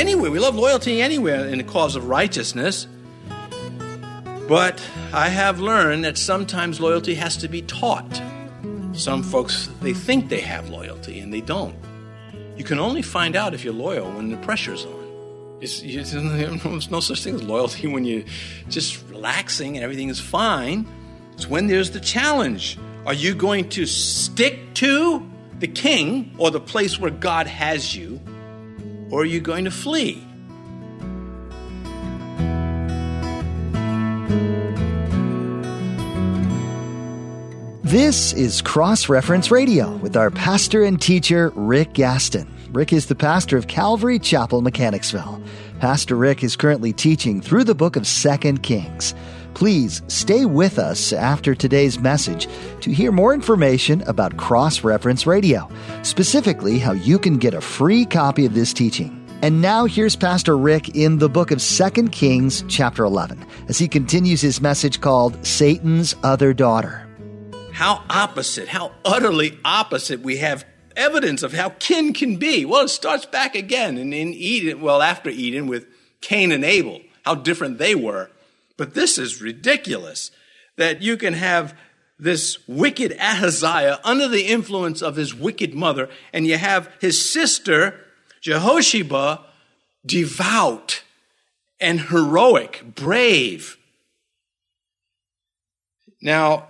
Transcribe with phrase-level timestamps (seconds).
[0.00, 0.30] anywhere.
[0.30, 2.86] We love loyalty anywhere in the cause of righteousness.
[4.48, 4.82] But
[5.12, 8.22] I have learned that sometimes loyalty has to be taught.
[8.94, 11.76] Some folks, they think they have loyalty and they don't.
[12.56, 15.58] You can only find out if you're loyal when the pressure's on.
[15.60, 18.24] It's, it's, there's no such thing as loyalty when you're
[18.70, 20.86] just relaxing and everything is fine.
[21.34, 22.78] It's when there's the challenge.
[23.06, 28.18] Are you going to stick to the king or the place where God has you,
[29.10, 30.26] or are you going to flee?
[37.82, 42.48] This is Cross Reference Radio with our pastor and teacher, Rick Gaston.
[42.70, 45.42] Rick is the pastor of Calvary Chapel, Mechanicsville.
[45.80, 49.12] Pastor Rick is currently teaching through the book of Second Kings.
[49.54, 52.48] Please stay with us after today's message
[52.80, 55.68] to hear more information about Cross Reference Radio,
[56.02, 59.16] specifically how you can get a free copy of this teaching.
[59.42, 63.88] And now here's Pastor Rick in the book of Second Kings, chapter 11, as he
[63.88, 67.06] continues his message called Satan's Other Daughter
[67.80, 72.66] how opposite, how utterly opposite we have evidence of how kin can be.
[72.66, 75.86] Well, it starts back again in, in Eden, well, after Eden with
[76.20, 78.30] Cain and Abel, how different they were.
[78.80, 80.30] But this is ridiculous
[80.78, 81.76] that you can have
[82.18, 88.00] this wicked Ahaziah under the influence of his wicked mother, and you have his sister,
[88.40, 89.44] Jehosheba,
[90.06, 91.02] devout
[91.78, 93.76] and heroic, brave.
[96.22, 96.68] Now,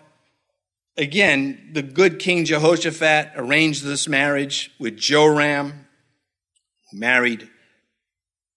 [0.96, 5.86] again, the good King Jehoshaphat arranged this marriage with Joram,
[6.90, 7.48] who married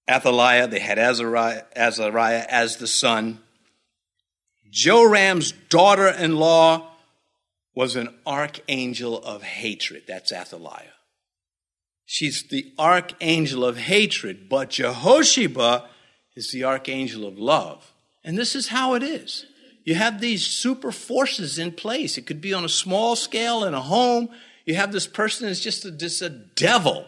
[0.10, 0.68] Athaliah.
[0.68, 3.43] They had Azariah, Azariah as the son.
[4.74, 6.90] Joram's daughter in law
[7.76, 10.04] was an archangel of hatred.
[10.08, 10.94] That's Athaliah.
[12.06, 15.88] She's the archangel of hatred, but Jehosheba
[16.36, 17.94] is the archangel of love.
[18.24, 19.46] And this is how it is.
[19.84, 22.18] You have these super forces in place.
[22.18, 24.30] It could be on a small scale in a home.
[24.66, 27.06] You have this person is just a, just a devil.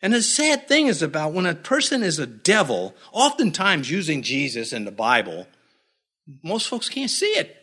[0.00, 4.72] And the sad thing is about when a person is a devil, oftentimes using Jesus
[4.72, 5.46] in the Bible,
[6.42, 7.56] most folks can't see it.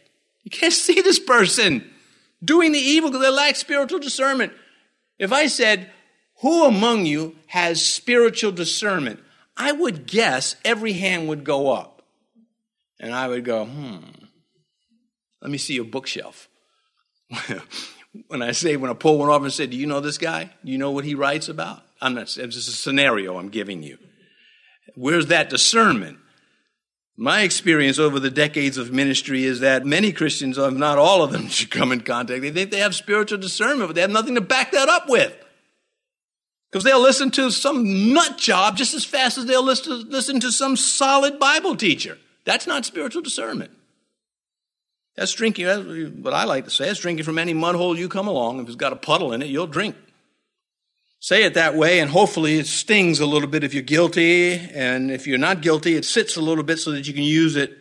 [0.43, 1.89] You can't see this person
[2.43, 4.53] doing the evil because they lack spiritual discernment.
[5.19, 5.89] If I said,
[6.41, 9.19] Who among you has spiritual discernment?
[9.55, 12.01] I would guess every hand would go up.
[12.99, 13.99] And I would go, Hmm,
[15.41, 16.49] let me see your bookshelf.
[18.27, 20.51] when I say, when I pull one off and say, Do you know this guy?
[20.63, 21.83] Do you know what he writes about?
[22.01, 23.97] I'm not, it's just a scenario I'm giving you.
[24.95, 26.19] Where's that discernment?
[27.15, 31.31] My experience over the decades of ministry is that many Christians, if not all of
[31.31, 32.41] them, should come in contact.
[32.41, 35.35] They think they have spiritual discernment, but they have nothing to back that up with.
[36.71, 40.75] Because they'll listen to some nut job just as fast as they'll listen to some
[40.75, 42.17] solid Bible teacher.
[42.45, 43.71] That's not spiritual discernment.
[45.15, 45.85] That's drinking, that's
[46.17, 48.59] what I like to say, that's drinking from any mud hole you come along.
[48.59, 49.95] If it's got a puddle in it, you'll drink.
[51.23, 55.09] Say it that way, and hopefully it stings a little bit if you're guilty, and
[55.09, 57.77] if you're not guilty, it sits a little bit so that you can use it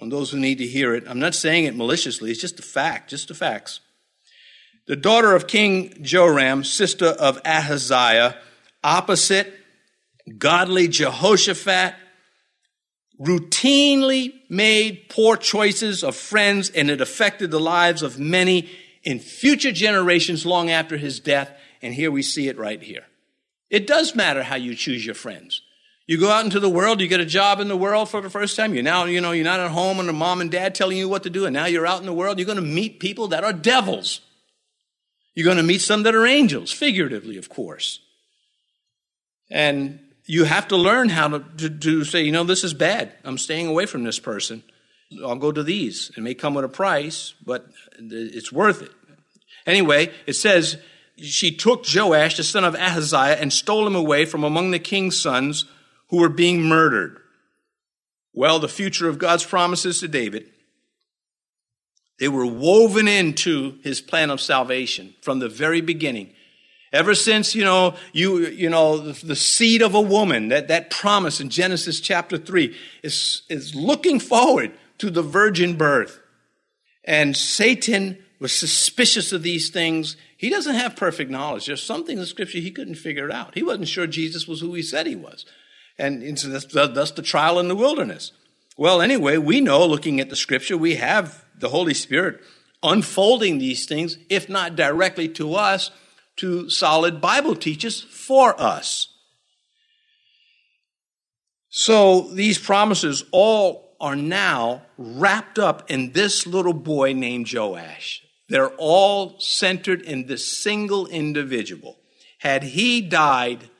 [0.00, 1.04] on those who need to hear it.
[1.06, 3.80] I'm not saying it maliciously, it's just a fact, just the facts.
[4.86, 8.38] The daughter of King Joram, sister of Ahaziah,
[8.82, 9.52] opposite
[10.38, 11.92] godly Jehoshaphat,
[13.20, 18.70] routinely made poor choices of friends and it affected the lives of many
[19.02, 21.52] in future generations long after his death.
[21.82, 23.04] And here we see it right here.
[23.70, 25.62] It does matter how you choose your friends.
[26.06, 28.30] You go out into the world, you get a job in the world for the
[28.30, 28.74] first time.
[28.74, 31.08] You're now, you know, you're not at home and the mom and dad telling you
[31.08, 32.38] what to do, and now you're out in the world.
[32.38, 34.20] You're going to meet people that are devils.
[35.34, 38.00] You're going to meet some that are angels, figuratively, of course.
[39.50, 43.12] And you have to learn how to, to, to, say, you know, this is bad.
[43.24, 44.62] I'm staying away from this person.
[45.24, 46.10] I'll go to these.
[46.16, 47.66] It may come with a price, but
[47.98, 48.92] it's worth it.
[49.66, 50.78] Anyway, it says,
[51.16, 55.20] she took Joash, the son of Ahaziah, and stole him away from among the king's
[55.20, 55.66] sons
[56.08, 57.18] who were being murdered.
[58.32, 60.50] Well, the future of God's promises to David,
[62.18, 66.32] they were woven into his plan of salvation from the very beginning.
[66.92, 71.40] Ever since, you know, you, you know, the, seed of a woman, that, that promise
[71.40, 76.20] in Genesis chapter 3 is, is looking forward to the virgin birth.
[77.04, 80.16] And Satan was suspicious of these things.
[80.36, 81.66] He doesn't have perfect knowledge.
[81.66, 83.54] There's something in the scripture he couldn't figure it out.
[83.54, 85.46] He wasn't sure Jesus was who he said he was.
[85.96, 88.32] And, and so that's, that's the trial in the wilderness.
[88.76, 92.40] Well, anyway, we know looking at the scripture, we have the Holy Spirit
[92.82, 95.92] unfolding these things, if not directly to us,
[96.38, 99.08] to solid Bible teachers for us.
[101.68, 108.24] So these promises all are now wrapped up in this little boy named Joash.
[108.52, 111.96] They're all centered in this single individual.
[112.36, 113.70] Had he died,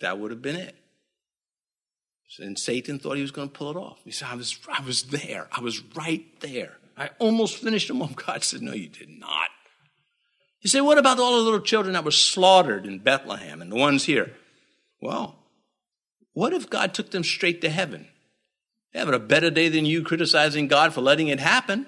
[0.00, 0.74] that would have been it.
[2.38, 3.98] And Satan thought he was going to pull it off.
[4.06, 5.48] He said, I was, I was there.
[5.52, 6.78] I was right there.
[6.96, 8.16] I almost finished him off.
[8.26, 9.48] God said, No, you did not.
[10.62, 13.76] You say, What about all the little children that were slaughtered in Bethlehem and the
[13.76, 14.32] ones here?
[14.98, 15.36] Well,
[16.32, 18.08] what if God took them straight to heaven?
[18.94, 21.86] Having a better day than you criticizing God for letting it happen.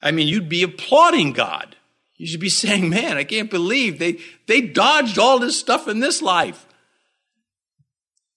[0.00, 1.76] I mean, you'd be applauding God.
[2.16, 6.00] You should be saying, man, I can't believe they, they dodged all this stuff in
[6.00, 6.66] this life.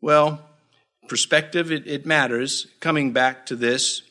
[0.01, 0.41] Well,
[1.07, 2.67] perspective, it, it matters.
[2.79, 4.01] Coming back to this,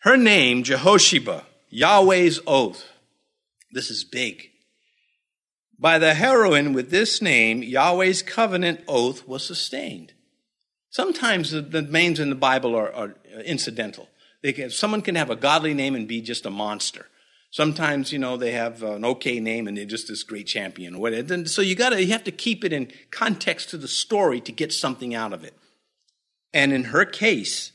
[0.00, 2.84] her name, Jehosheba, Yahweh's oath.
[3.72, 4.50] This is big.
[5.78, 10.12] By the heroine with this name, Yahweh's covenant oath was sustained.
[10.88, 13.14] Sometimes the, names in the Bible are, are
[13.44, 14.08] incidental.
[14.52, 17.06] Can, someone can have a godly name and be just a monster.
[17.50, 20.96] Sometimes, you know, they have an okay name and they're just this great champion.
[20.96, 21.46] Or whatever.
[21.46, 24.72] So you gotta, you have to keep it in context to the story to get
[24.72, 25.54] something out of it.
[26.52, 27.72] And in her case,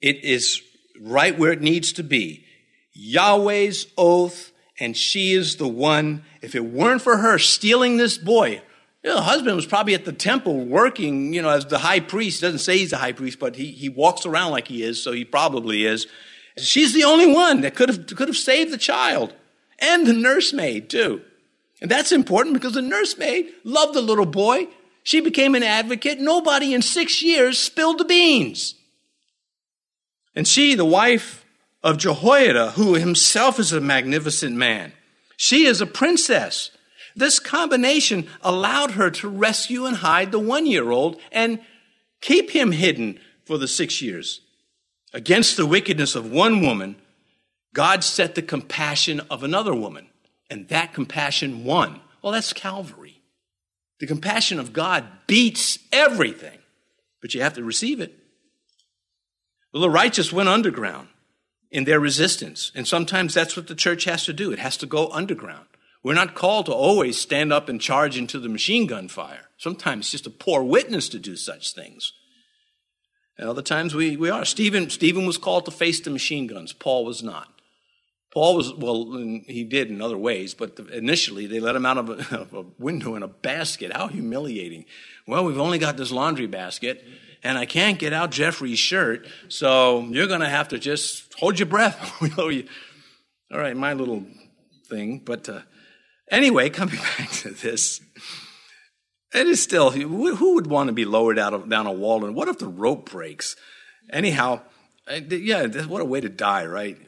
[0.00, 0.62] it is
[1.00, 2.44] right where it needs to be.
[2.92, 6.24] Yahweh's oath, and she is the one.
[6.40, 8.62] If it weren't for her stealing this boy,
[9.06, 12.00] you know, the husband was probably at the temple working, you know, as the high
[12.00, 12.40] priest.
[12.40, 15.12] Doesn't say he's the high priest, but he, he walks around like he is, so
[15.12, 16.08] he probably is.
[16.58, 19.32] She's the only one that could have, could have saved the child.
[19.78, 21.22] And the nursemaid, too.
[21.80, 24.66] And that's important because the nursemaid loved the little boy.
[25.04, 26.18] She became an advocate.
[26.18, 28.74] Nobody in six years spilled the beans.
[30.34, 31.44] And she, the wife
[31.80, 34.94] of Jehoiada, who himself is a magnificent man,
[35.36, 36.72] she is a princess.
[37.16, 41.60] This combination allowed her to rescue and hide the one year old and
[42.20, 44.42] keep him hidden for the six years.
[45.14, 46.96] Against the wickedness of one woman,
[47.72, 50.08] God set the compassion of another woman,
[50.50, 52.00] and that compassion won.
[52.20, 53.22] Well, that's Calvary.
[53.98, 56.58] The compassion of God beats everything,
[57.22, 58.14] but you have to receive it.
[59.72, 61.08] Well, the righteous went underground
[61.70, 64.52] in their resistance, and sometimes that's what the church has to do.
[64.52, 65.66] It has to go underground.
[66.06, 69.48] We're not called to always stand up and charge into the machine gun fire.
[69.58, 72.12] Sometimes it's just a poor witness to do such things.
[73.36, 74.44] And other times we, we are.
[74.44, 76.72] Stephen, Stephen was called to face the machine guns.
[76.72, 77.48] Paul was not.
[78.32, 79.16] Paul was, well,
[79.48, 82.64] he did in other ways, but initially they let him out of a, of a
[82.78, 83.92] window in a basket.
[83.92, 84.84] How humiliating.
[85.26, 87.04] Well, we've only got this laundry basket,
[87.42, 91.58] and I can't get out Jeffrey's shirt, so you're going to have to just hold
[91.58, 92.22] your breath.
[92.38, 94.24] All right, my little
[94.88, 95.18] thing.
[95.24, 95.62] But uh,
[96.30, 98.00] Anyway, coming back to this,
[99.34, 102.24] it is still, who would want to be lowered out of, down a wall?
[102.24, 103.56] And what if the rope breaks?
[104.10, 104.60] Anyhow,
[105.08, 106.98] eh, yeah, what a way to die, right?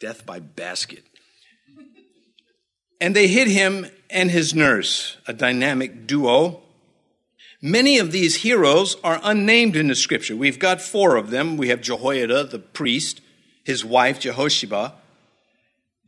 [0.00, 1.04] Death by basket.
[3.00, 6.62] And they hid him and his nurse, a dynamic duo.
[7.60, 10.36] Many of these heroes are unnamed in the scripture.
[10.36, 11.56] We've got four of them.
[11.56, 13.20] We have Jehoiada, the priest,
[13.64, 14.92] his wife, Jehosheba,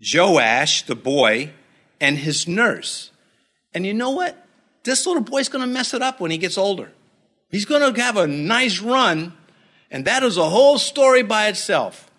[0.01, 1.53] Joash, the boy,
[2.01, 3.11] and his nurse.
[3.75, 4.47] And you know what?
[4.85, 6.91] This little boy's going to mess it up when he gets older.
[7.51, 9.33] He's going to have a nice run,
[9.91, 12.11] and that is a whole story by itself.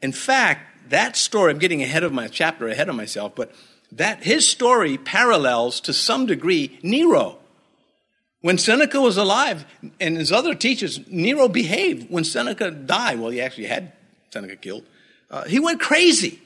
[0.00, 3.52] In fact, that story, I'm getting ahead of my chapter, ahead of myself, but
[3.92, 7.38] that his story parallels to some degree Nero.
[8.40, 9.64] When Seneca was alive
[9.98, 12.10] and his other teachers, Nero behaved.
[12.10, 13.92] When Seneca died, well, he actually had
[14.30, 14.84] Seneca killed,
[15.30, 16.40] uh, he went crazy.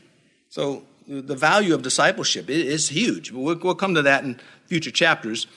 [0.48, 3.32] So the value of discipleship is huge.
[3.32, 5.48] We'll, we'll come to that in future chapters.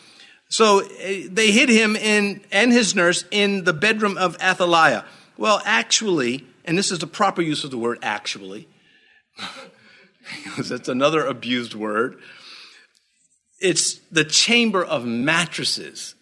[0.50, 5.06] So eh, they hid him in, and his nurse in the bedroom of Athaliah.
[5.38, 8.68] Well, actually, and this is the proper use of the word actually,
[10.44, 12.20] because that's another abused word.
[13.60, 16.16] It's the chamber of mattresses.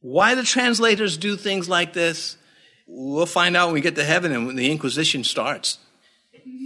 [0.00, 2.38] Why the translators do things like this,
[2.86, 5.78] we'll find out when we get to heaven and when the Inquisition starts.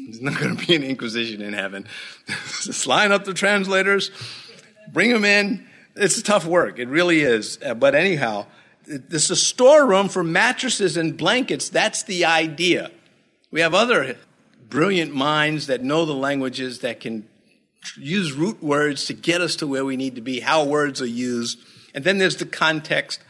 [0.06, 1.86] There's not going to be an inquisition in heaven.
[2.62, 4.10] Just line up the translators,
[4.92, 5.66] bring them in.
[5.96, 6.78] It's tough work.
[6.78, 7.58] It really is.
[7.64, 8.46] Uh, but anyhow,
[8.86, 11.68] this is a storeroom for mattresses and blankets.
[11.68, 12.90] That's the idea.
[13.50, 14.16] We have other
[14.68, 17.26] brilliant minds that know the languages that can
[17.96, 21.06] use root words to get us to where we need to be, how words are
[21.06, 21.58] used.
[21.94, 23.20] And then there's the context.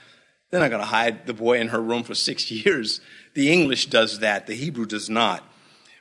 [0.50, 3.00] They're not going to hide the boy in her room for six years.
[3.34, 5.44] The English does that, the Hebrew does not.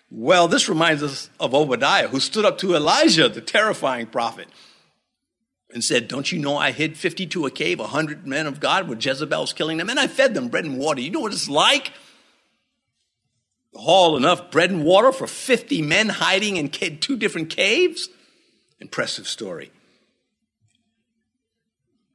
[0.10, 4.48] Well, this reminds us of Obadiah, who stood up to Elijah, the terrifying prophet.
[5.74, 8.88] and said, Don't you know I hid 50 to a cave, 100 men of God,
[8.88, 11.02] where Jezebel's killing them, and I fed them bread and water.
[11.02, 11.92] You know what it's like?
[13.76, 18.08] Haul enough bread and water for 50 men hiding in two different caves?
[18.80, 19.72] Impressive story.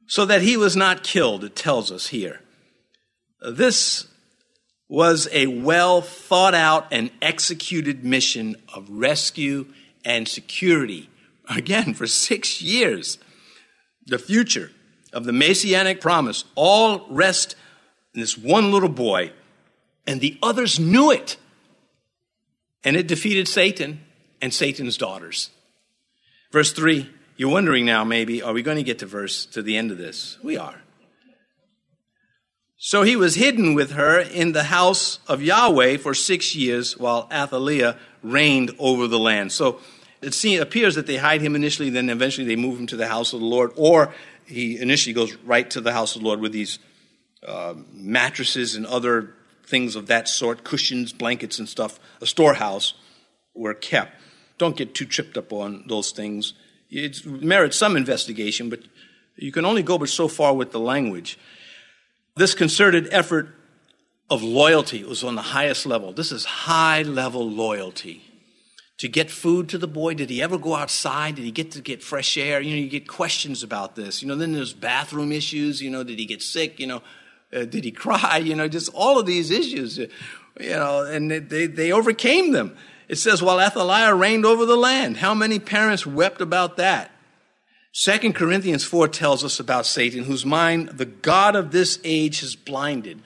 [0.07, 2.41] So that he was not killed, it tells us here.
[3.39, 4.07] This
[4.89, 9.65] was a well thought out and executed mission of rescue
[10.05, 11.09] and security.
[11.49, 13.17] Again, for six years
[14.05, 14.71] the future
[15.13, 17.55] of the messianic promise all rest
[18.13, 19.31] in this one little boy,
[20.05, 21.37] and the others knew it.
[22.83, 24.01] And it defeated Satan
[24.41, 25.49] and Satan's daughters.
[26.51, 29.77] Verse 3, you're wondering now, maybe, are we going to get to verse to the
[29.77, 30.37] end of this?
[30.43, 30.82] We are.
[32.85, 37.29] So he was hidden with her in the house of Yahweh for six years while
[37.31, 39.53] Athaliah reigned over the land.
[39.53, 39.79] So
[40.21, 43.07] it seems, appears that they hide him initially, then eventually they move him to the
[43.07, 44.13] house of the Lord, or
[44.45, 46.77] he initially goes right to the house of the Lord with these
[47.47, 49.33] uh, mattresses and other
[49.65, 52.01] things of that sort, cushions, blankets, and stuff.
[52.19, 52.95] A storehouse
[53.53, 54.21] were kept.
[54.57, 56.53] Don't get too tripped up on those things.
[56.89, 58.81] It merits some investigation, but
[59.37, 61.39] you can only go but so far with the language.
[62.35, 63.49] This concerted effort
[64.29, 66.13] of loyalty was on the highest level.
[66.13, 68.23] This is high level loyalty
[69.03, 70.13] to get food to the boy?
[70.13, 71.35] Did he ever go outside?
[71.35, 72.61] Did he get to get fresh air?
[72.61, 74.21] You know, you get questions about this.
[74.21, 75.81] You know, then there's bathroom issues.
[75.81, 76.79] You know, did he get sick?
[76.79, 77.01] You know,
[77.53, 78.37] uh, did he cry?
[78.37, 79.99] You know, just all of these issues.
[79.99, 80.07] Uh,
[80.59, 82.77] you know, and they, they overcame them.
[83.09, 85.17] It says, while Athaliah reigned over the land.
[85.17, 87.11] How many parents wept about that?
[87.93, 92.55] Second Corinthians 4 tells us about Satan, whose mind the God of this age has
[92.55, 93.21] blinded.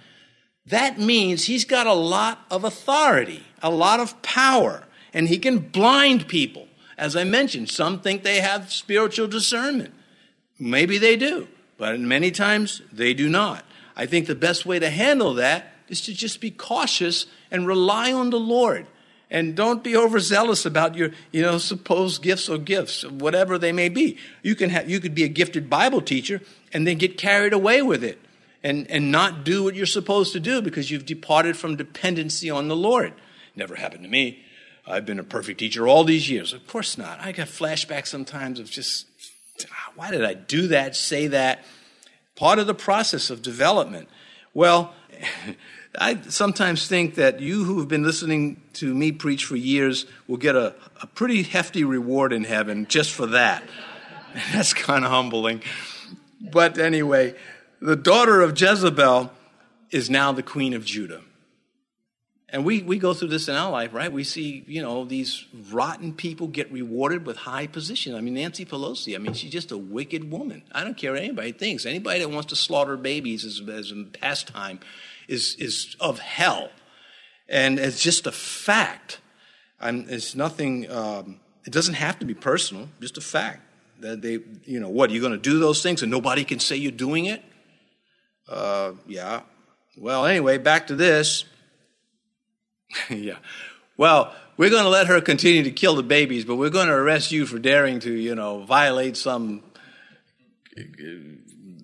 [0.65, 4.83] That means he's got a lot of authority, a lot of power
[5.13, 6.67] and he can blind people.
[6.97, 9.93] As I mentioned, some think they have spiritual discernment.
[10.59, 11.47] Maybe they do,
[11.77, 13.65] but many times they do not.
[13.95, 18.11] I think the best way to handle that is to just be cautious and rely
[18.11, 18.85] on the Lord.
[19.29, 23.89] And don't be overzealous about your, you know, supposed gifts or gifts, whatever they may
[23.89, 24.17] be.
[24.41, 26.41] You can have, you could be a gifted Bible teacher
[26.71, 28.19] and then get carried away with it
[28.63, 32.69] and, and not do what you're supposed to do because you've departed from dependency on
[32.69, 33.13] the Lord.
[33.55, 34.43] Never happened to me.
[34.85, 36.53] I've been a perfect teacher all these years.
[36.53, 37.19] Of course not.
[37.19, 39.07] I get flashbacks sometimes of just,
[39.69, 41.65] ah, why did I do that, say that?
[42.35, 44.07] Part of the process of development.
[44.53, 44.93] Well,
[45.99, 50.37] I sometimes think that you who have been listening to me preach for years will
[50.37, 53.63] get a, a pretty hefty reward in heaven just for that.
[54.53, 55.63] That's kind of humbling.
[56.39, 57.35] But anyway,
[57.81, 59.31] the daughter of Jezebel
[59.89, 61.21] is now the queen of Judah.
[62.49, 64.11] And we, we go through this in our life, right?
[64.11, 68.15] We see, you know, these rotten people get rewarded with high position.
[68.15, 70.63] I mean, Nancy Pelosi, I mean, she's just a wicked woman.
[70.71, 71.85] I don't care what anybody thinks.
[71.85, 74.79] Anybody that wants to slaughter babies as, as a pastime
[75.27, 76.69] is, is of hell.
[77.49, 79.19] And it's just a fact.
[79.79, 83.61] And it's nothing, um, it doesn't have to be personal, just a fact.
[83.99, 86.59] That they, you know, what, are you're going to do those things and nobody can
[86.59, 87.43] say you're doing it?
[88.47, 89.41] Uh, yeah.
[89.97, 91.45] Well, anyway, back to this.
[93.09, 93.37] yeah.
[93.97, 96.93] Well, we're going to let her continue to kill the babies, but we're going to
[96.93, 99.63] arrest you for daring to, you know, violate some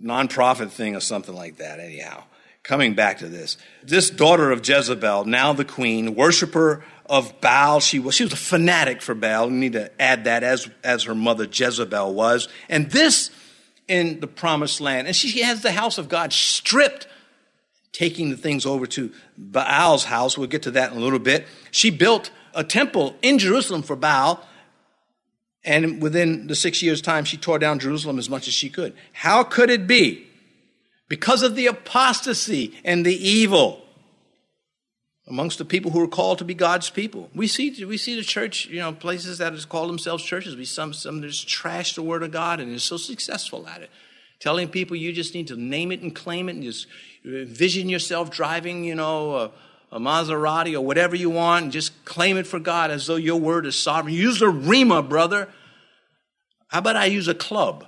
[0.04, 2.24] nonprofit thing or something like that, anyhow.
[2.64, 8.00] Coming back to this, this daughter of Jezebel, now the queen, worshiper of Baal, she
[8.00, 9.50] was, she was a fanatic for Baal.
[9.50, 12.48] We need to add that as, as her mother Jezebel was.
[12.70, 13.32] And this
[13.88, 15.08] in the promised land.
[15.08, 17.08] And she has the house of God stripped
[17.92, 20.38] taking the things over to Baal's house.
[20.38, 21.46] We'll get to that in a little bit.
[21.72, 24.44] She built a temple in Jerusalem for Baal.
[25.64, 28.94] And within the six years' time, she tore down Jerusalem as much as she could.
[29.14, 30.28] How could it be?
[31.14, 33.86] Because of the apostasy and the evil
[35.28, 37.30] amongst the people who are called to be God's people.
[37.36, 40.56] We see, we see the church, you know, places that is called themselves churches.
[40.56, 43.92] We some some just trash the word of God and is so successful at it.
[44.40, 46.88] Telling people you just need to name it and claim it and just
[47.24, 49.52] Vision yourself driving, you know, a,
[49.92, 53.40] a Maserati or whatever you want, and just claim it for God as though your
[53.40, 54.16] word is sovereign.
[54.16, 55.48] Use a rhema, brother.
[56.70, 57.88] How about I use a club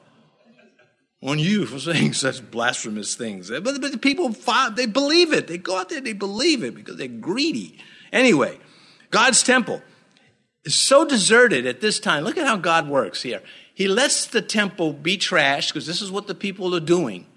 [1.25, 3.49] on you for saying such blasphemous things?
[3.49, 4.29] But, but the people,
[4.75, 5.47] they believe it.
[5.47, 7.77] They go out there, they believe it because they're greedy.
[8.13, 8.59] Anyway,
[9.11, 9.81] God's temple
[10.63, 12.23] is so deserted at this time.
[12.23, 13.41] Look at how God works here.
[13.73, 17.27] He lets the temple be trashed because this is what the people are doing.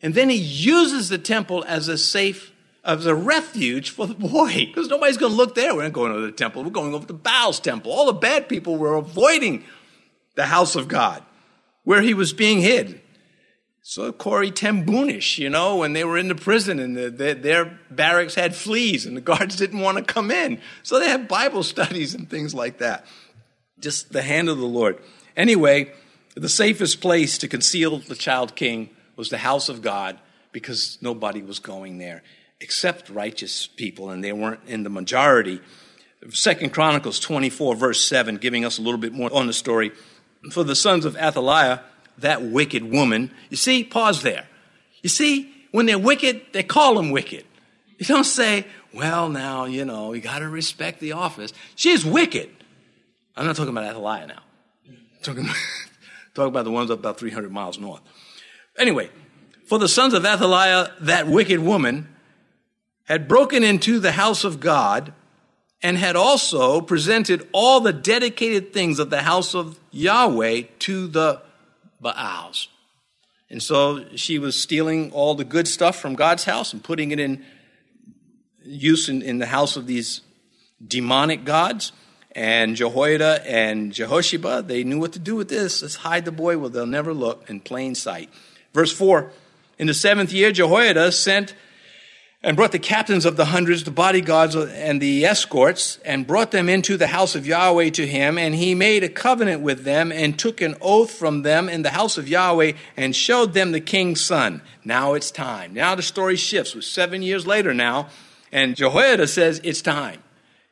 [0.00, 2.50] And then he uses the temple as a safe,
[2.82, 5.74] as a refuge for the boy, because nobody's going to look there.
[5.74, 6.64] We're not going to the temple.
[6.64, 7.92] We're going over to Baal's temple.
[7.92, 9.64] All the bad people were avoiding
[10.34, 11.22] the house of God.
[11.84, 13.01] where he was being hid.
[13.84, 17.34] So Corrie ten Boonish, you know, when they were in the prison and the, the,
[17.34, 20.60] their barracks had fleas and the guards didn't want to come in.
[20.84, 23.04] So they had Bible studies and things like that.
[23.80, 24.98] Just the hand of the Lord.
[25.36, 25.92] Anyway,
[26.36, 30.18] the safest place to conceal the child king was the house of God
[30.52, 32.22] because nobody was going there
[32.60, 35.60] except righteous people and they weren't in the majority.
[36.30, 39.90] Second Chronicles 24 verse 7 giving us a little bit more on the story.
[40.52, 41.80] For the sons of Athaliah,
[42.18, 43.30] that wicked woman.
[43.50, 44.46] You see, pause there.
[45.02, 47.44] You see, when they're wicked, they call them wicked.
[47.98, 51.52] You don't say, well, now, you know, you got to respect the office.
[51.74, 52.50] She's wicked.
[53.36, 54.42] I'm not talking about Athaliah now.
[54.88, 55.44] I'm talking,
[56.34, 58.02] talking about the ones up about 300 miles north.
[58.78, 59.10] Anyway,
[59.66, 62.08] for the sons of Athaliah, that wicked woman
[63.04, 65.12] had broken into the house of God
[65.82, 71.42] and had also presented all the dedicated things of the house of Yahweh to the
[72.02, 72.68] Baals.
[73.48, 77.20] And so she was stealing all the good stuff from God's house and putting it
[77.20, 77.44] in
[78.64, 80.22] use in, in the house of these
[80.86, 81.92] demonic gods.
[82.34, 85.82] And Jehoiada and Jehosheba, they knew what to do with this.
[85.82, 88.30] Let's hide the boy where they'll never look in plain sight.
[88.72, 89.30] Verse 4
[89.78, 91.54] In the seventh year, Jehoiada sent
[92.44, 96.68] and brought the captains of the hundreds, the bodyguards, and the escorts, and brought them
[96.68, 98.36] into the house of Yahweh to him.
[98.36, 101.90] And he made a covenant with them, and took an oath from them in the
[101.90, 104.60] house of Yahweh, and showed them the king's son.
[104.84, 105.72] Now it's time.
[105.72, 106.74] Now the story shifts.
[106.74, 108.08] With seven years later now,
[108.50, 110.22] and Jehoiada says, It's time.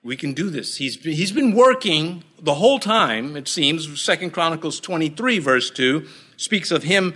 [0.03, 0.77] We can do this.
[0.77, 4.01] He's been, he's been working the whole time, it seems.
[4.01, 7.15] Second Chronicles 23, verse 2, speaks of him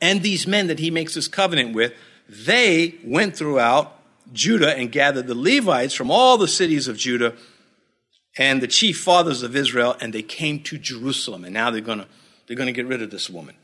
[0.00, 1.92] and these men that he makes this covenant with
[2.28, 4.00] they went throughout
[4.32, 7.34] Judah and gathered the Levites from all the cities of Judah
[8.36, 11.44] and the chief fathers of Israel, and they came to Jerusalem.
[11.44, 12.08] And now they're going to
[12.46, 13.54] they're going to get rid of this woman.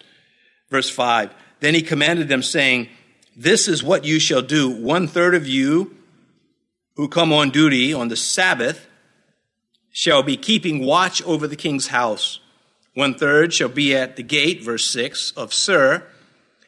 [0.71, 2.89] Verse 5 Then he commanded them, saying,
[3.37, 4.71] This is what you shall do.
[4.71, 5.97] One third of you
[6.97, 8.87] who come on duty on the Sabbath
[9.91, 12.41] shall be keeping watch over the king's house.
[12.95, 16.07] One third shall be at the gate, verse 6, of Sur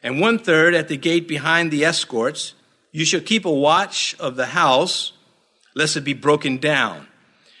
[0.03, 2.53] and one third at the gate behind the escorts.
[2.91, 5.13] You shall keep a watch of the house,
[5.73, 7.07] lest it be broken down.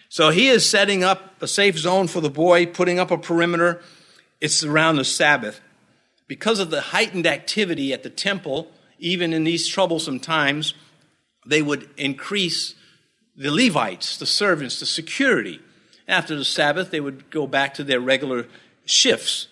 [0.09, 3.81] So he is setting up a safe zone for the boy, putting up a perimeter.
[4.39, 5.59] It's around the Sabbath.
[6.27, 10.75] Because of the heightened activity at the temple, even in these troublesome times,
[11.47, 12.75] they would increase
[13.35, 15.59] the Levites, the servants, the security.
[16.07, 18.47] After the Sabbath, they would go back to their regular
[18.85, 19.47] shifts.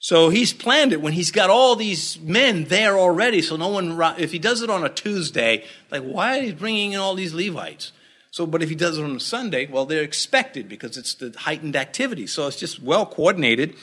[0.00, 3.42] So he's planned it when he's got all these men there already.
[3.42, 6.92] So no one, if he does it on a Tuesday, like why are he bringing
[6.92, 7.92] in all these Levites?
[8.30, 11.34] So, but if he does it on a Sunday, well, they're expected because it's the
[11.36, 12.26] heightened activity.
[12.26, 13.74] So it's just well coordinated.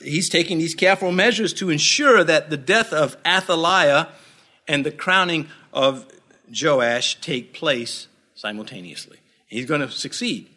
[0.00, 4.08] He's taking these careful measures to ensure that the death of Athaliah
[4.68, 6.06] and the crowning of
[6.54, 9.18] Joash take place simultaneously.
[9.48, 10.48] He's going to succeed.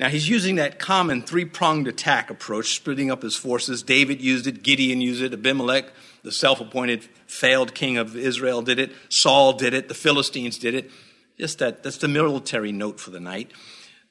[0.00, 3.82] Now, he's using that common three pronged attack approach, splitting up his forces.
[3.82, 8.78] David used it, Gideon used it, Abimelech, the self appointed failed king of Israel, did
[8.78, 10.90] it, Saul did it, the Philistines did it.
[11.38, 13.52] Just that, that's the military note for the night,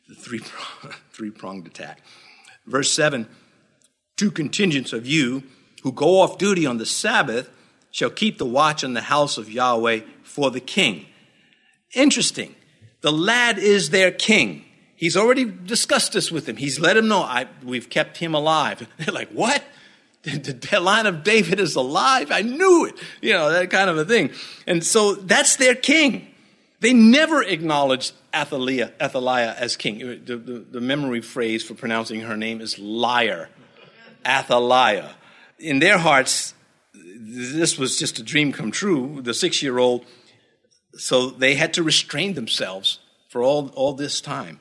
[0.07, 0.41] the three,
[1.11, 2.01] three pronged attack.
[2.67, 3.27] Verse 7
[4.15, 5.41] Two contingents of you
[5.81, 7.49] who go off duty on the Sabbath
[7.89, 11.07] shall keep the watch in the house of Yahweh for the king.
[11.95, 12.53] Interesting.
[13.01, 14.65] The lad is their king.
[14.99, 16.57] He's already discussed this with him.
[16.57, 18.85] He's let him know, I, we've kept him alive.
[18.97, 19.63] They're like, what?
[20.23, 22.31] The, line of David is alive?
[22.31, 22.95] I knew it.
[23.21, 24.31] You know, that kind of a thing.
[24.67, 26.27] And so that's their king.
[26.81, 29.99] They never acknowledged Athaliah, Athaliah as king.
[30.25, 33.47] The, the, the memory phrase for pronouncing her name is liar.
[34.25, 35.15] Athaliah.
[35.59, 36.53] In their hearts,
[36.93, 39.21] this was just a dream come true.
[39.21, 40.05] The six year old,
[40.97, 44.59] so they had to restrain themselves for all, all this time.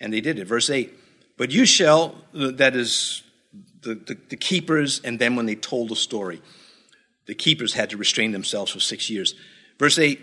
[0.00, 0.46] And they did it.
[0.46, 0.92] Verse 8
[1.36, 3.22] But you shall, that is
[3.82, 6.40] the, the, the keepers, and then when they told the story,
[7.26, 9.34] the keepers had to restrain themselves for six years.
[9.78, 10.20] Verse 8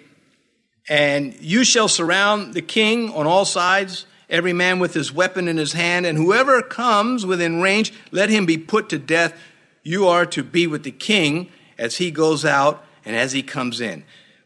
[0.89, 5.57] And you shall surround the king on all sides, every man with his weapon in
[5.57, 9.39] his hand, and whoever comes within range, let him be put to death.
[9.83, 13.79] You are to be with the king as he goes out and as he comes
[13.79, 14.03] in.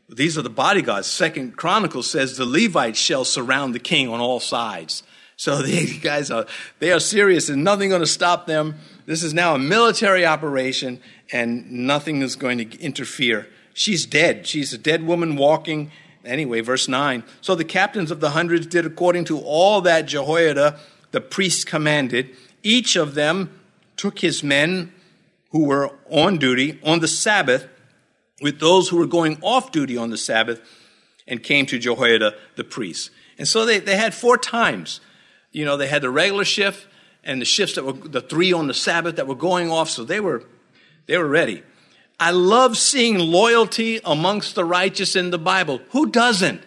[0.08, 1.08] These are the bodyguards.
[1.08, 5.04] Second Chronicles says the Levites shall surround the king on all sides.
[5.42, 6.46] So these guys are,
[6.78, 8.76] they are serious and nothing going to stop them.
[9.08, 11.02] This is now a military operation
[11.32, 13.48] and nothing is going to interfere.
[13.74, 14.46] She's dead.
[14.46, 15.90] She's a dead woman walking.
[16.24, 17.24] Anyway, verse 9.
[17.42, 22.30] So the captains of the hundreds did according to all that Jehoiada the priest commanded.
[22.62, 23.60] Each of them
[23.98, 24.94] took his men
[25.50, 27.68] who were on duty on the Sabbath
[28.44, 30.62] with those who were going off duty on the Sabbath
[31.28, 33.10] and came to Jehoiada the priest.
[33.40, 35.02] And so they, they had four times.
[35.52, 36.88] You know, they had the regular shift
[37.24, 40.04] and the shifts that were the three on the Sabbath that were going off, so
[40.04, 40.44] they were
[41.08, 41.64] they were ready.
[42.20, 45.82] I love seeing loyalty amongst the righteous in the Bible.
[45.90, 46.62] Who doesn't?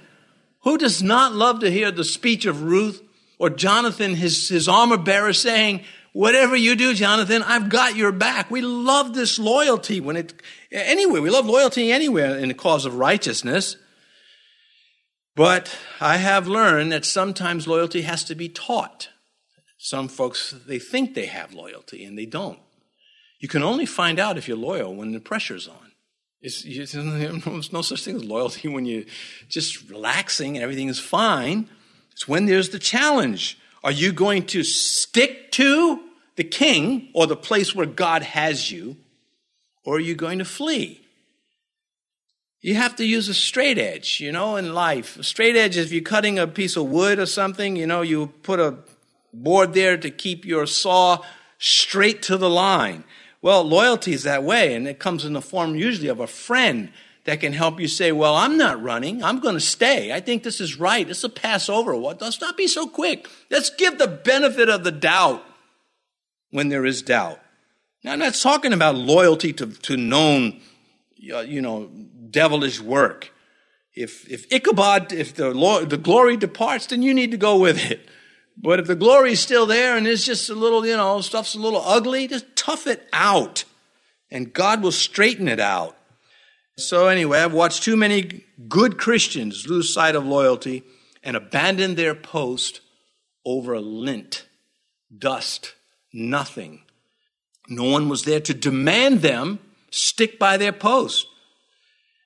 [0.62, 3.00] Who does not love to hear the speech of Ruth
[3.38, 8.50] or Jonathan, his, his armor bearer, saying, Whatever you do, Jonathan, I've got your back.
[8.50, 10.32] We love this loyalty when it,
[10.70, 13.76] anyway, we love loyalty anywhere in the cause of righteousness.
[15.36, 19.08] But I have learned that sometimes loyalty has to be taught.
[19.78, 22.58] Some folks, they think they have loyalty and they don't.
[23.40, 25.92] You can only find out if you're loyal when the pressure's on.
[26.40, 29.04] There's no such thing as loyalty when you're
[29.48, 31.68] just relaxing and everything is fine.
[32.12, 33.58] It's when there's the challenge.
[33.82, 36.00] Are you going to stick to
[36.36, 38.96] the king or the place where God has you,
[39.84, 41.03] or are you going to flee?
[42.64, 45.18] You have to use a straight edge, you know, in life.
[45.18, 48.00] A straight edge, is if you're cutting a piece of wood or something, you know,
[48.00, 48.78] you put a
[49.34, 51.18] board there to keep your saw
[51.58, 53.04] straight to the line.
[53.42, 56.90] Well, loyalty is that way, and it comes in the form usually of a friend
[57.24, 59.22] that can help you say, Well, I'm not running.
[59.22, 60.10] I'm going to stay.
[60.10, 61.06] I think this is right.
[61.06, 61.94] It's a Passover.
[61.94, 63.28] Well, let's not be so quick.
[63.50, 65.44] Let's give the benefit of the doubt
[66.48, 67.40] when there is doubt.
[68.02, 70.62] Now, I'm not talking about loyalty to, to known,
[71.18, 71.90] you know,
[72.34, 73.32] devilish work.
[73.94, 75.52] If, if Ichabod, if the,
[75.88, 78.08] the glory departs, then you need to go with it.
[78.56, 81.54] But if the glory is still there and it's just a little, you know, stuff's
[81.54, 83.64] a little ugly, just tough it out.
[84.30, 85.96] And God will straighten it out.
[86.76, 90.82] So, anyway, I've watched too many good Christians lose sight of loyalty
[91.22, 92.80] and abandon their post
[93.44, 94.46] over lint,
[95.16, 95.74] dust,
[96.12, 96.82] nothing.
[97.68, 101.26] No one was there to demand them stick by their post,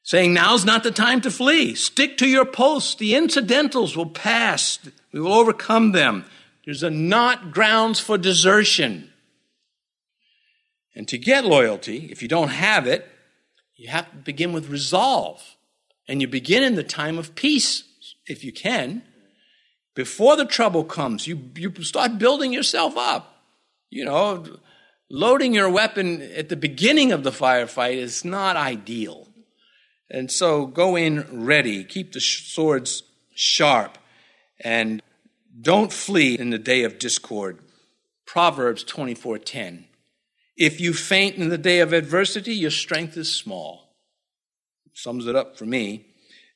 [0.08, 1.74] saying, Now's not the time to flee.
[1.74, 2.98] Stick to your post.
[2.98, 4.78] The incidentals will pass,
[5.12, 6.24] we will overcome them.
[6.64, 9.12] There's a not grounds for desertion.
[10.94, 13.06] And to get loyalty, if you don't have it,
[13.76, 15.42] you have to begin with resolve.
[16.08, 17.84] And you begin in the time of peace,
[18.26, 19.02] if you can.
[19.94, 23.42] Before the trouble comes, you, you start building yourself up.
[23.90, 24.58] You know,
[25.10, 29.27] loading your weapon at the beginning of the firefight is not ideal.
[30.10, 33.02] And so go in ready, keep the swords
[33.34, 33.98] sharp,
[34.60, 35.02] and
[35.60, 37.58] don't flee in the day of discord.
[38.26, 39.86] Proverbs 24:10.
[40.56, 43.94] If you faint in the day of adversity, your strength is small.
[44.92, 46.06] Sums it up for me.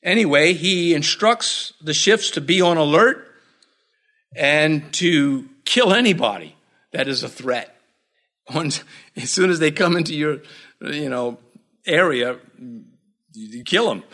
[0.02, 3.28] Anyway, he instructs the shifts to be on alert
[4.34, 6.56] and to kill anybody
[6.92, 7.76] that is a threat.
[8.54, 8.82] as
[9.30, 10.40] soon as they come into your,
[10.80, 11.38] you know,
[11.86, 12.38] area,
[13.34, 14.04] you kill them.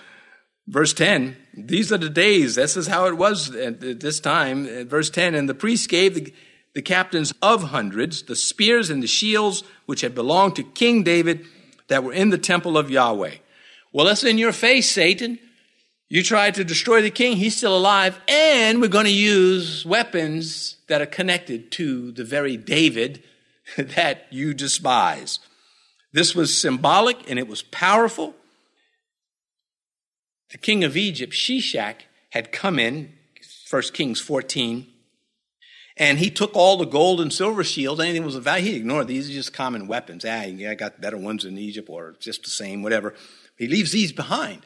[0.67, 2.57] Verse 10, these are the days.
[2.57, 4.67] This is how it was at this time.
[4.67, 6.33] Uh, verse 10, and the priests gave the,
[6.75, 11.47] the captains of hundreds the spears and the shields which had belonged to King David
[11.89, 13.37] that were in the temple of Yahweh.
[13.93, 15.39] Well, that's in your face, Satan.
[16.11, 20.77] You tried to destroy the king, he's still alive, and we're going to use weapons
[20.89, 23.23] that are connected to the very David
[23.77, 25.39] that you despise.
[26.13, 28.35] This was symbolic and it was powerful.
[30.51, 33.13] The king of Egypt, Shishak, had come in,
[33.71, 34.87] 1 Kings 14,
[35.99, 39.09] and he took all the gold and silver shields, anything was of value, he ignored
[39.09, 40.25] these, are just common weapons.
[40.25, 43.15] Ah, I got better ones in Egypt or just the same, whatever.
[43.57, 44.65] He leaves these behind.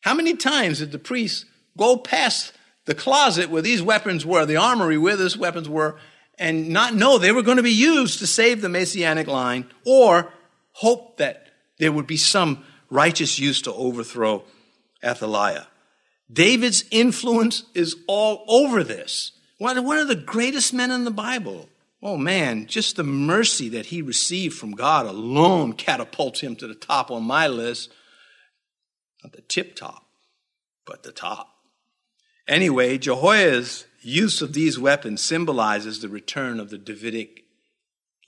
[0.00, 1.44] How many times did the priests
[1.78, 2.52] go past
[2.86, 5.96] the closet where these weapons were, the armory where these weapons were,
[6.38, 10.32] and not know they were going to be used to save the Messianic line or
[10.72, 11.46] hope that
[11.78, 14.44] there would be some righteous use to overthrow
[15.04, 15.66] Athaliah?
[16.32, 19.32] David's influence is all over this.
[19.58, 21.68] One of the greatest men in the Bible.
[22.02, 26.74] Oh man, just the mercy that he received from God alone catapults him to the
[26.74, 27.90] top on my list
[29.24, 30.04] not the tip top,
[30.86, 31.48] but the top.
[32.46, 37.44] Anyway, Jehoiada's use of these weapons symbolizes the return of the Davidic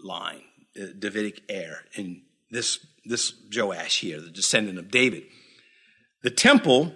[0.01, 0.43] line,
[0.75, 5.25] the Davidic heir in this, this Joash here, the descendant of David.
[6.27, 6.93] The temple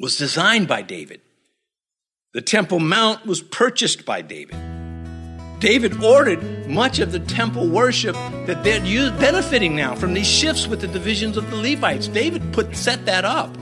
[0.00, 1.20] was designed by David.
[2.34, 4.56] The Temple Mount was purchased by David.
[5.60, 8.80] David ordered much of the temple worship that they're
[9.20, 12.08] benefiting now from these shifts with the divisions of the Levites.
[12.08, 13.54] David put set that up.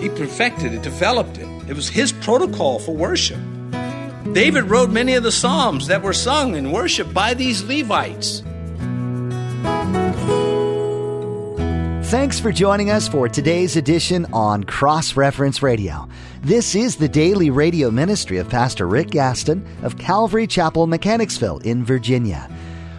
[0.00, 1.48] He perfected it, developed it.
[1.68, 3.40] It was his protocol for worship.
[4.34, 8.44] David wrote many of the psalms that were sung in worship by these Levites.
[12.08, 16.08] Thanks for joining us for today's edition on Cross Reference Radio.
[16.40, 21.84] This is the daily radio ministry of Pastor Rick Gaston of Calvary Chapel, Mechanicsville in
[21.84, 22.48] Virginia.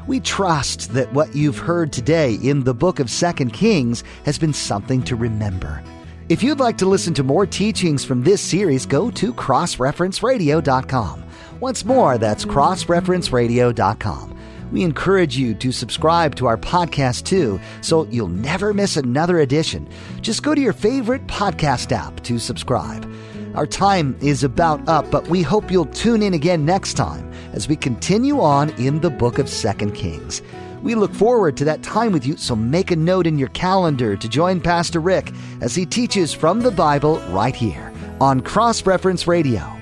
[0.06, 4.54] We trust that what you've heard today in the book of Second Kings has been
[4.54, 5.84] something to remember.
[6.30, 11.24] If you'd like to listen to more teachings from this series, go to crossreferenceradio.com.
[11.60, 14.38] Once more, that's crossreferenceradio.com.
[14.71, 19.89] We encourage you to subscribe to our podcast too, so you'll never miss another edition.
[20.21, 23.12] Just go to your favorite podcast app to subscribe.
[23.55, 27.67] Our time is about up, but we hope you'll tune in again next time as
[27.67, 30.41] we continue on in the book of Second Kings.
[30.84, 34.15] We look forward to that time with you, so make a note in your calendar
[34.15, 39.27] to join Pastor Rick as he teaches from the Bible right here on Cross Reference
[39.27, 39.78] Radio.